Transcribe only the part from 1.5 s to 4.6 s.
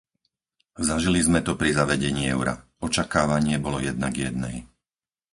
pri zavedení eura. Očakávanie bolo jedna k jednej.